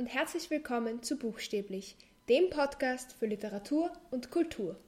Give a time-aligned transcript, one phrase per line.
[0.00, 1.94] und herzlich willkommen zu Buchstäblich,
[2.30, 4.80] dem Podcast für Literatur und Kultur.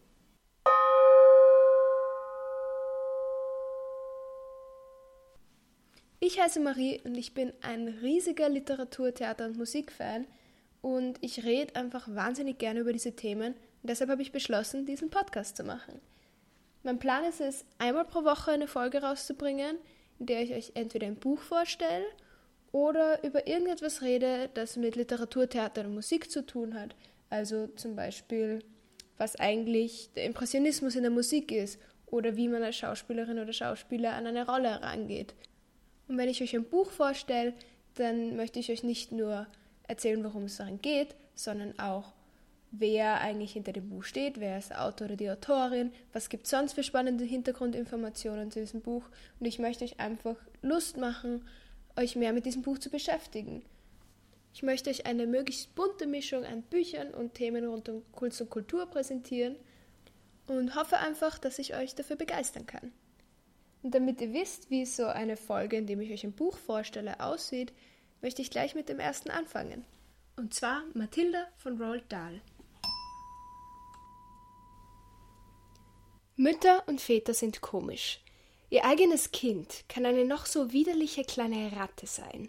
[6.18, 10.26] Ich heiße Marie und ich bin ein riesiger Literatur-, Theater- und Musikfan
[10.80, 15.10] und ich rede einfach wahnsinnig gerne über diese Themen und deshalb habe ich beschlossen, diesen
[15.10, 16.00] Podcast zu machen.
[16.84, 19.76] Mein Plan ist es, einmal pro Woche eine Folge rauszubringen,
[20.18, 22.06] in der ich euch entweder ein Buch vorstelle
[22.72, 26.94] oder über irgendetwas rede, das mit Literatur, Theater und Musik zu tun hat.
[27.28, 28.64] Also zum Beispiel,
[29.18, 34.14] was eigentlich der Impressionismus in der Musik ist oder wie man als Schauspielerin oder Schauspieler
[34.14, 35.34] an eine Rolle herangeht.
[36.08, 37.54] Und wenn ich euch ein Buch vorstelle,
[37.94, 39.46] dann möchte ich euch nicht nur
[39.86, 42.12] erzählen, worum es darin geht, sondern auch,
[42.70, 46.44] wer eigentlich hinter dem Buch steht, wer ist der Autor oder die Autorin, was gibt
[46.44, 49.04] es sonst für spannende Hintergrundinformationen zu diesem Buch.
[49.40, 51.42] Und ich möchte euch einfach Lust machen,
[51.96, 53.64] euch mehr mit diesem Buch zu beschäftigen.
[54.54, 58.50] Ich möchte euch eine möglichst bunte Mischung an Büchern und Themen rund um Kunst und
[58.50, 59.56] Kultur präsentieren
[60.46, 62.92] und hoffe einfach, dass ich euch dafür begeistern kann.
[63.82, 67.20] Und damit ihr wisst, wie so eine Folge, in dem ich euch ein Buch vorstelle,
[67.20, 67.72] aussieht,
[68.20, 69.84] möchte ich gleich mit dem ersten anfangen.
[70.36, 72.40] Und zwar Mathilda von Roald Dahl.
[76.36, 78.21] Mütter und Väter sind komisch.
[78.72, 82.48] Ihr eigenes Kind kann eine noch so widerliche kleine Ratte sein.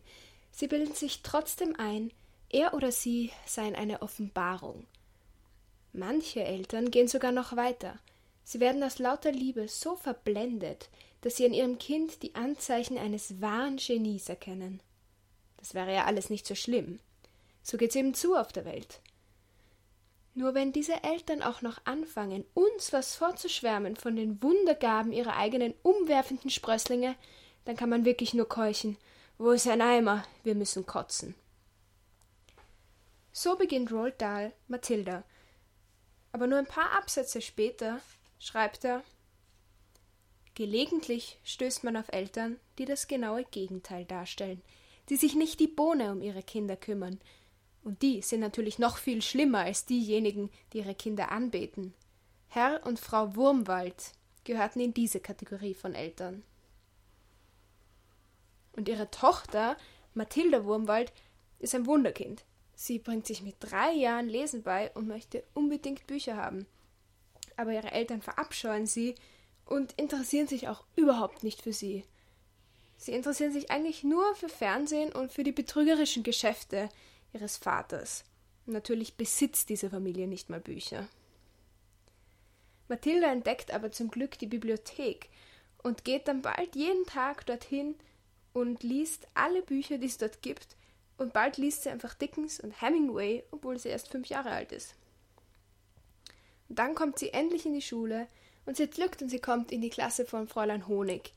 [0.54, 2.12] Sie bilden sich trotzdem ein,
[2.50, 4.86] er oder sie seien eine Offenbarung.
[5.92, 8.00] Manche Eltern gehen sogar noch weiter.
[8.46, 13.42] Sie werden aus lauter Liebe so verblendet, dass sie an ihrem Kind die Anzeichen eines
[13.42, 14.80] wahren Genies erkennen.
[15.58, 17.02] Das wäre ja alles nicht so schlimm.
[17.64, 19.02] So geht's eben zu auf der Welt.
[20.36, 25.74] Nur wenn diese Eltern auch noch anfangen, uns was vorzuschwärmen von den Wundergaben ihrer eigenen
[25.84, 27.16] umwerfenden Sprösslinge,
[27.66, 28.98] dann kann man wirklich nur keuchen.
[29.38, 30.26] Wo ist ein Eimer?
[30.44, 31.36] Wir müssen kotzen.
[33.32, 35.24] So beginnt Roald Dahl Mathilda.
[36.32, 38.00] Aber nur ein paar Absätze später
[38.40, 39.04] schreibt er
[40.56, 44.62] Gelegentlich stößt man auf Eltern, die das genaue Gegenteil darstellen,
[45.10, 47.20] die sich nicht die Bohne um ihre Kinder kümmern,
[47.84, 51.94] und die sind natürlich noch viel schlimmer als diejenigen, die ihre Kinder anbeten.
[52.48, 54.14] Herr und Frau Wurmwald
[54.44, 56.44] gehörten in diese Kategorie von Eltern.
[58.76, 59.78] Und ihre Tochter,
[60.14, 61.12] Mathilda Wurmwald,
[61.60, 62.44] ist ein Wunderkind.
[62.76, 66.66] Sie bringt sich mit drei Jahren Lesen bei und möchte unbedingt Bücher haben.
[67.56, 69.16] Aber ihre Eltern verabscheuen sie
[69.66, 72.04] und interessieren sich auch überhaupt nicht für sie.
[72.98, 76.90] Sie interessieren sich eigentlich nur für Fernsehen und für die betrügerischen Geschäfte,
[77.34, 78.24] ihres Vaters.
[78.66, 81.08] Natürlich besitzt diese Familie nicht mal Bücher.
[82.88, 85.30] Mathilda entdeckt aber zum Glück die Bibliothek
[85.82, 87.96] und geht dann bald jeden Tag dorthin
[88.54, 90.78] und liest alle Bücher, die es dort gibt,
[91.18, 94.96] und bald liest sie einfach Dickens und Hemingway, obwohl sie erst fünf Jahre alt ist.
[96.70, 98.28] Und dann kommt sie endlich in die Schule
[98.66, 101.34] und sie hat Glück und sie kommt in die Klasse von Fräulein Honig,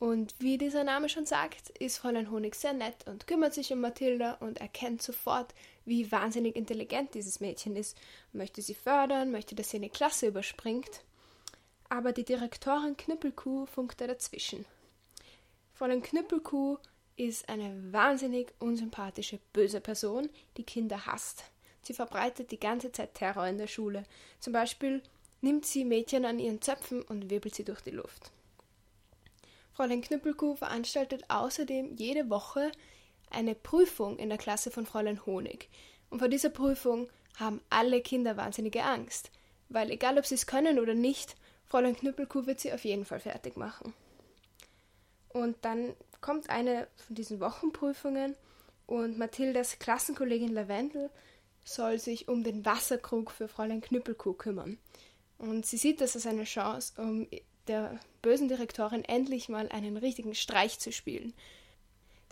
[0.00, 3.82] und wie dieser Name schon sagt, ist Fräulein Honig sehr nett und kümmert sich um
[3.82, 7.98] Mathilda und erkennt sofort, wie wahnsinnig intelligent dieses Mädchen ist,
[8.32, 11.04] möchte sie fördern, möchte, dass sie eine Klasse überspringt.
[11.90, 14.64] Aber die Direktorin Knüppelkuh funkt da dazwischen.
[15.74, 16.78] Fräulein Knüppelkuh
[17.16, 21.44] ist eine wahnsinnig unsympathische, böse Person, die Kinder hasst.
[21.82, 24.04] Sie verbreitet die ganze Zeit Terror in der Schule.
[24.38, 25.02] Zum Beispiel
[25.42, 28.32] nimmt sie Mädchen an ihren Zöpfen und wirbelt sie durch die Luft.
[29.80, 32.70] Fräulein Knüppelkuh veranstaltet außerdem jede Woche
[33.30, 35.70] eine Prüfung in der Klasse von Fräulein Honig.
[36.10, 39.30] Und vor dieser Prüfung haben alle Kinder wahnsinnige Angst,
[39.70, 41.34] weil egal ob sie es können oder nicht,
[41.66, 43.94] Fräulein Knüppelkuh wird sie auf jeden Fall fertig machen.
[45.30, 48.36] Und dann kommt eine von diesen Wochenprüfungen
[48.86, 51.08] und Mathildas Klassenkollegin Lavendel
[51.64, 54.76] soll sich um den Wasserkrug für Fräulein Knüppelkuh kümmern.
[55.38, 57.26] Und sie sieht das als eine Chance, um
[57.70, 61.32] der bösen Direktorin endlich mal einen richtigen Streich zu spielen.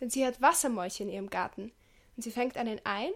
[0.00, 1.70] Denn sie hat Wassermäulchen in ihrem Garten
[2.16, 3.12] und sie fängt einen ein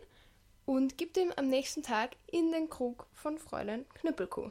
[0.65, 4.51] und gibt ihm am nächsten Tag in den Krug von Fräulein Knüppelkuh.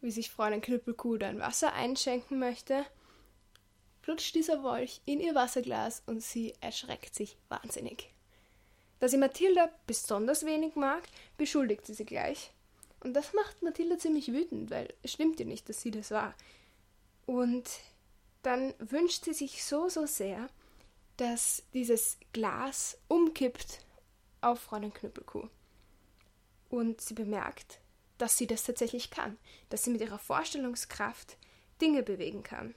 [0.00, 2.84] Wie sich Fräulein Knüppelkuh dann Wasser einschenken möchte,
[4.02, 8.10] flutscht dieser Wolch in ihr Wasserglas und sie erschreckt sich wahnsinnig.
[8.98, 11.04] Da sie Mathilda besonders wenig mag,
[11.38, 12.50] beschuldigt sie sie gleich
[13.00, 16.34] und das macht Mathilda ziemlich wütend, weil es stimmt ja nicht, dass sie das war.
[17.26, 17.68] Und
[18.42, 20.48] dann wünscht sie sich so, so sehr,
[21.16, 23.80] dass dieses Glas umkippt
[24.40, 25.48] auf Fräulein Knüppelkuh.
[26.68, 27.80] Und sie bemerkt,
[28.18, 29.38] dass sie das tatsächlich kann,
[29.70, 31.36] dass sie mit ihrer Vorstellungskraft
[31.80, 32.74] Dinge bewegen kann.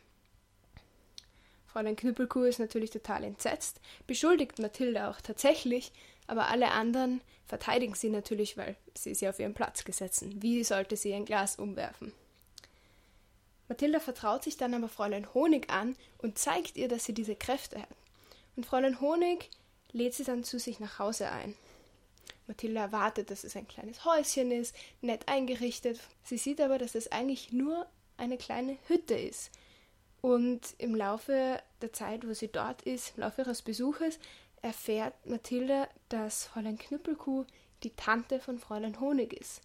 [1.67, 5.91] Fräulein Knüppelkuh ist natürlich total entsetzt, beschuldigt Mathilda auch tatsächlich,
[6.27, 10.23] aber alle anderen verteidigen sie natürlich, weil sie sie auf ihren Platz gesetzt.
[10.41, 12.13] Wie sollte sie ein Glas umwerfen?
[13.67, 17.81] Mathilda vertraut sich dann aber Fräulein Honig an und zeigt ihr, dass sie diese Kräfte
[17.81, 17.89] hat.
[18.55, 19.49] Und Fräulein Honig
[19.91, 21.55] lädt sie dann zu sich nach Hause ein.
[22.47, 25.99] Mathilda erwartet, dass es ein kleines Häuschen ist, nett eingerichtet.
[26.23, 27.87] Sie sieht aber, dass es eigentlich nur
[28.17, 29.49] eine kleine Hütte ist.
[30.21, 34.19] Und im Laufe der Zeit, wo sie dort ist, im Laufe ihres Besuches,
[34.63, 37.45] erfährt Mathilda, dass Fräulein Knüppelkuh
[37.83, 39.61] die Tante von Fräulein Honig ist.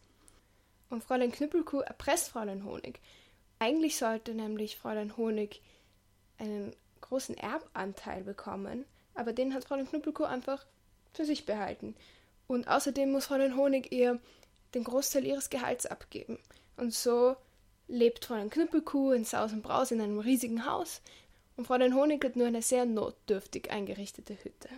[0.91, 3.01] Und Fräulein Knüppelkuh erpresst Fräulein Honig.
[3.59, 5.63] Eigentlich sollte nämlich Fräulein Honig
[6.39, 8.85] einen großen Erbanteil bekommen,
[9.15, 10.67] aber den hat Fräulein Knüppelkuh einfach
[11.15, 11.95] für sich behalten.
[12.47, 14.21] Und außerdem muss Fräulein Honig ihr
[14.75, 16.39] den Großteil ihres Gehalts abgeben.
[16.77, 17.37] Und so
[17.87, 21.03] lebt Fräulein Knüppelkuh in Saus und Braus in einem riesigen Haus
[21.59, 24.69] und Fräulein Honig hat nur eine sehr notdürftig eingerichtete Hütte.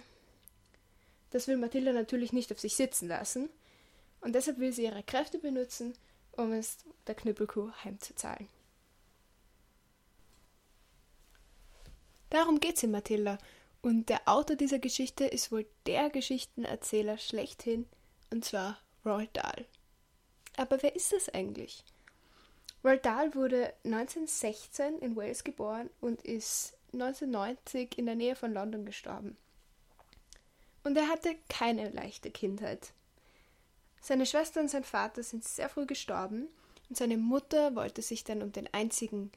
[1.31, 3.49] Das will Mathilda natürlich nicht auf sich sitzen lassen
[4.21, 5.95] und deshalb will sie ihre Kräfte benutzen,
[6.33, 8.49] um es der Knüppelkuh heimzuzahlen.
[12.31, 13.39] Darum geht's in Mathilda
[13.83, 17.87] und der Autor dieser Geschichte ist wohl der Geschichtenerzähler schlechthin,
[18.31, 19.65] und zwar Roald Dahl.
[20.57, 21.83] Aber wer ist das eigentlich?
[22.85, 28.85] Roald Dahl wurde 1916 in Wales geboren und ist 1990 in der Nähe von London
[28.85, 29.37] gestorben.
[30.83, 32.93] Und er hatte keine leichte Kindheit.
[34.01, 36.49] Seine Schwester und sein Vater sind sehr früh gestorben
[36.89, 39.31] und seine Mutter wollte sich dann um den einzigen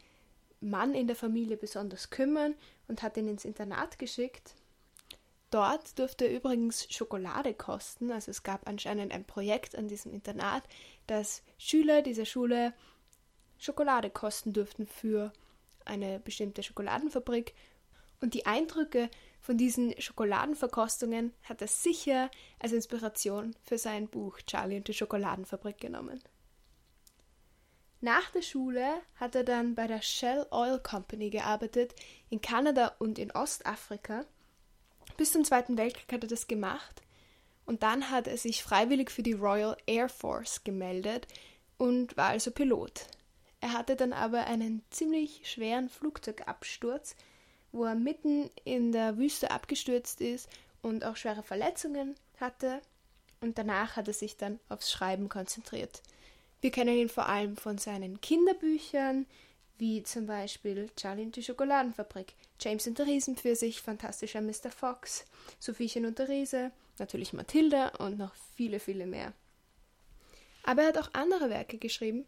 [0.61, 2.55] Mann in der Familie besonders kümmern
[2.87, 4.55] und hat ihn ins Internat geschickt.
[5.51, 10.63] Dort durfte er übrigens Schokolade kosten, also es gab anscheinend ein Projekt an diesem Internat,
[11.05, 12.73] dass Schüler dieser Schule
[13.59, 15.31] Schokolade kosten durften für
[15.85, 17.53] eine bestimmte Schokoladenfabrik.
[18.19, 19.09] Und die Eindrücke
[19.43, 25.77] von diesen Schokoladenverkostungen hat er sicher als Inspiration für sein Buch Charlie und die Schokoladenfabrik
[25.81, 26.23] genommen.
[27.99, 31.93] Nach der Schule hat er dann bei der Shell Oil Company gearbeitet,
[32.29, 34.25] in Kanada und in Ostafrika.
[35.17, 37.01] Bis zum Zweiten Weltkrieg hat er das gemacht
[37.65, 41.27] und dann hat er sich freiwillig für die Royal Air Force gemeldet
[41.77, 43.07] und war also Pilot.
[43.59, 47.17] Er hatte dann aber einen ziemlich schweren Flugzeugabsturz,
[47.73, 50.47] wo er mitten in der Wüste abgestürzt ist
[50.81, 52.81] und auch schwere Verletzungen hatte.
[53.41, 56.01] Und danach hat er sich dann aufs Schreiben konzentriert.
[56.61, 59.25] Wir kennen ihn vor allem von seinen Kinderbüchern,
[59.77, 64.71] wie zum Beispiel Charlie und die Schokoladenfabrik, James und der Riesenpfirsich, Fantastischer Mr.
[64.71, 65.25] Fox,
[65.59, 69.33] Sophiechen und der Riese, natürlich Mathilda und noch viele, viele mehr.
[70.63, 72.25] Aber er hat auch andere Werke geschrieben,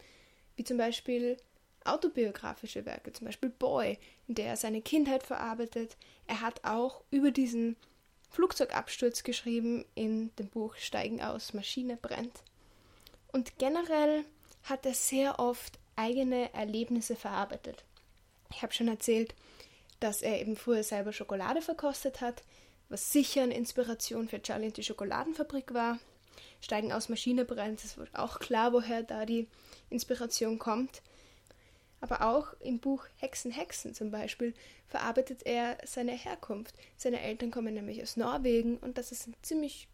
[0.58, 1.38] wie zum Beispiel
[1.86, 3.98] autobiografische Werke, zum Beispiel Boy,
[4.28, 5.98] in der er seine Kindheit verarbeitet.
[6.28, 7.76] Er hat auch über diesen
[8.30, 12.44] Flugzeugabsturz geschrieben in dem Buch Steigen aus, Maschine brennt.
[13.32, 14.26] Und generell
[14.64, 17.86] hat er sehr oft eigene Erlebnisse verarbeitet.
[18.52, 19.34] Ich habe schon erzählt,
[20.00, 22.44] dass er eben früher selber Schokolade verkostet hat,
[22.90, 26.00] was sicher eine Inspiration für Charlie und die Schokoladenfabrik war.
[26.62, 29.48] Steigen aus Maschine brennt, es wird auch klar, woher da die
[29.90, 31.02] Inspiration kommt.
[32.06, 34.54] Aber auch im Buch Hexen, Hexen zum Beispiel
[34.86, 36.76] verarbeitet er seine Herkunft.
[36.98, 39.88] Seine Eltern kommen nämlich aus Norwegen und das ist ein ziemlich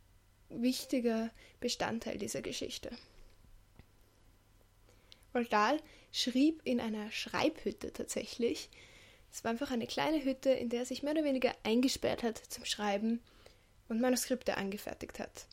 [0.49, 1.29] wichtiger
[1.61, 2.91] Bestandteil dieser Geschichte.
[5.33, 5.77] Roald Dahl
[6.11, 8.69] schrieb in einer Schreibhütte tatsächlich.
[9.31, 12.39] Es war einfach eine kleine Hütte, in der er sich mehr oder weniger eingesperrt hat
[12.39, 13.21] zum Schreiben
[13.87, 15.45] und Manuskripte angefertigt hat.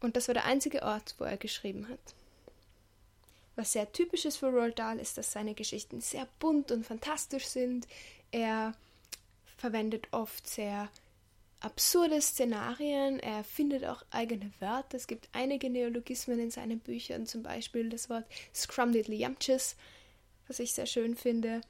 [0.00, 2.14] Und das war der einzige Ort, wo er geschrieben hat.
[3.56, 7.46] Was sehr typisch ist für Roald Dahl ist, dass seine Geschichten sehr bunt und fantastisch
[7.46, 7.86] sind.
[8.32, 8.74] Er
[9.56, 10.90] verwendet oft sehr
[11.60, 14.96] absurde Szenarien, er findet auch eigene Wörter.
[14.96, 19.76] Es gibt einige Neologismen in seinen Büchern, zum Beispiel das Wort Scrumdiddly-Yumches,
[20.46, 21.62] was ich sehr schön finde.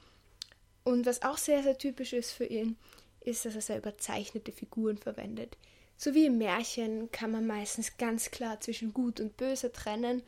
[0.83, 2.76] Und was auch sehr, sehr typisch ist für ihn,
[3.21, 5.57] ist, dass er sehr überzeichnete Figuren verwendet.
[5.97, 10.23] So wie im Märchen kann man meistens ganz klar zwischen Gut und Böse trennen.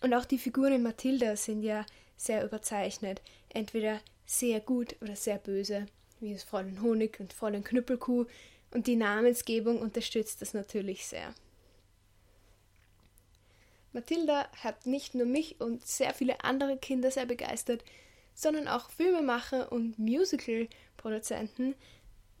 [0.00, 1.86] Und auch die Figuren in Mathilda sind ja
[2.16, 3.22] sehr überzeichnet.
[3.48, 5.86] Entweder sehr gut oder sehr böse,
[6.20, 8.26] wie es Fräulein Honig und Fräulein Knüppelkuh
[8.70, 11.34] und die Namensgebung unterstützt das natürlich sehr.
[13.92, 17.84] Mathilda hat nicht nur mich und sehr viele andere Kinder sehr begeistert,
[18.34, 21.76] sondern auch Filmemacher und Musical-Produzenten.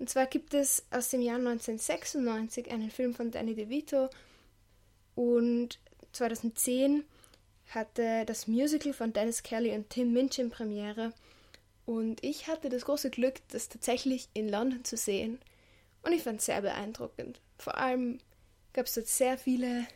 [0.00, 4.10] Und zwar gibt es aus dem Jahr 1996 einen Film von Danny DeVito
[5.14, 5.78] und
[6.12, 7.04] 2010
[7.68, 11.12] hatte das Musical von Dennis Kelly und Tim Minchin Premiere
[11.86, 15.38] Und ich hatte das große Glück, das tatsächlich in London zu sehen.
[16.02, 17.40] Und ich fand es sehr beeindruckend.
[17.58, 18.18] Vor allem
[18.72, 19.86] gab es dort sehr viele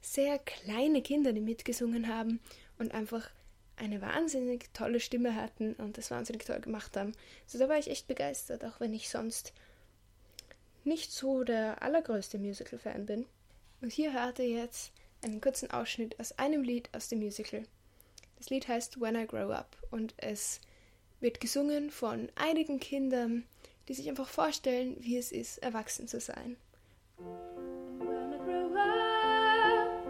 [0.00, 2.40] sehr kleine Kinder, die mitgesungen haben
[2.78, 3.30] und einfach
[3.76, 7.12] eine wahnsinnig tolle Stimme hatten und das wahnsinnig toll gemacht haben.
[7.44, 9.52] Also da war ich echt begeistert, auch wenn ich sonst
[10.84, 13.26] nicht so der allergrößte Musical-Fan bin.
[13.80, 17.64] Und hier hörte jetzt einen kurzen Ausschnitt aus einem Lied aus dem Musical.
[18.38, 20.60] Das Lied heißt When I Grow Up und es
[21.20, 23.44] wird gesungen von einigen Kindern,
[23.88, 26.56] die sich einfach vorstellen, wie es ist, erwachsen zu sein.
[27.18, 30.02] When I grow up,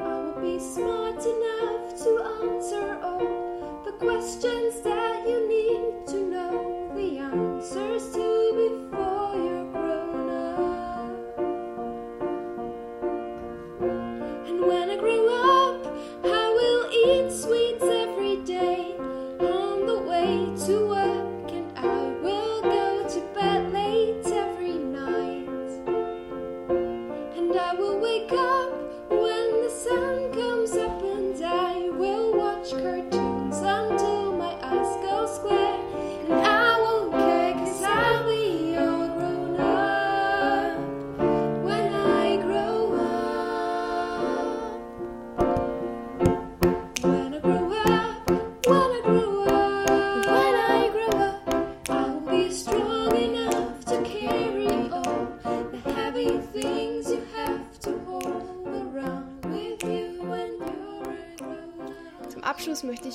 [0.00, 6.90] I will be smart enough to answer all the questions that you need to know
[6.96, 8.33] the answers to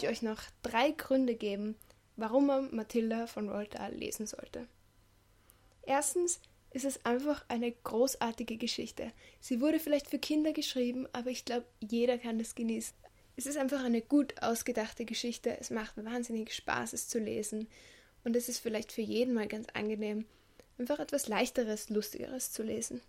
[0.10, 1.76] euch noch drei Gründe geben,
[2.16, 4.68] warum man Mathilda von Roald lesen sollte.
[5.84, 6.40] Erstens
[6.72, 9.12] ist es einfach eine großartige Geschichte.
[9.40, 12.94] Sie wurde vielleicht für Kinder geschrieben, aber ich glaube, jeder kann es genießen.
[13.36, 15.58] Es ist einfach eine gut ausgedachte Geschichte.
[15.60, 17.68] Es macht wahnsinnig Spaß, es zu lesen.
[18.24, 20.26] Und es ist vielleicht für jeden mal ganz angenehm,
[20.78, 23.02] einfach etwas Leichteres, Lustigeres zu lesen.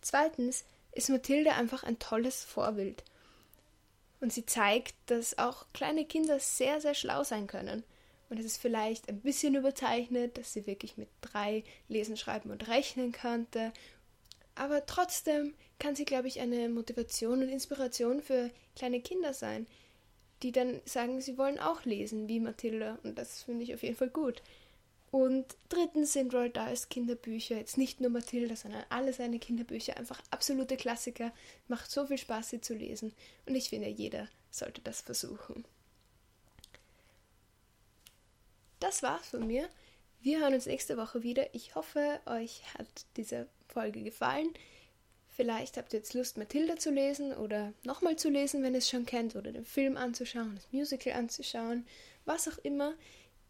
[0.00, 3.04] Zweitens ist Mathilde einfach ein tolles Vorbild.
[4.20, 7.84] Und sie zeigt, dass auch kleine Kinder sehr, sehr schlau sein können.
[8.28, 12.68] Und es ist vielleicht ein bisschen überzeichnet, dass sie wirklich mit drei lesen, schreiben und
[12.68, 13.72] rechnen konnte.
[14.54, 19.66] Aber trotzdem kann sie, glaube ich, eine Motivation und Inspiration für kleine Kinder sein,
[20.42, 22.98] die dann sagen, sie wollen auch lesen wie Mathilda.
[23.04, 24.42] Und das finde ich auf jeden Fall gut.
[25.10, 30.20] Und drittens sind Roald Dahls Kinderbücher, jetzt nicht nur Mathilda, sondern alle seine Kinderbücher, einfach
[30.30, 31.32] absolute Klassiker.
[31.66, 33.14] Macht so viel Spaß, sie zu lesen.
[33.46, 35.64] Und ich finde, jeder sollte das versuchen.
[38.80, 39.68] Das war's von mir.
[40.20, 41.54] Wir hören uns nächste Woche wieder.
[41.54, 42.86] Ich hoffe, euch hat
[43.16, 44.52] diese Folge gefallen.
[45.28, 48.90] Vielleicht habt ihr jetzt Lust, Mathilda zu lesen oder nochmal zu lesen, wenn ihr es
[48.90, 51.86] schon kennt, oder den Film anzuschauen, das Musical anzuschauen,
[52.24, 52.94] was auch immer.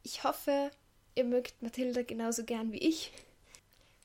[0.02, 0.70] Ich hoffe,
[1.18, 3.12] ihr mögt Mathilda genauso gern wie ich.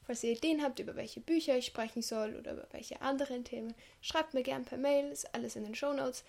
[0.05, 3.75] Falls ihr Ideen habt, über welche Bücher ich sprechen soll oder über welche anderen Themen,
[4.01, 6.23] schreibt mir gern per Mail, ist alles in den Show Notes.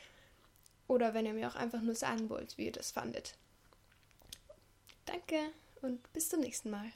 [0.87, 3.35] Oder wenn ihr mir auch einfach nur sagen wollt, wie ihr das fandet.
[5.07, 5.39] Danke
[5.81, 6.93] und bis zum nächsten Mal.